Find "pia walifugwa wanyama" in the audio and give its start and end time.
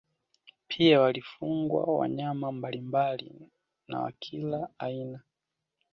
0.67-2.51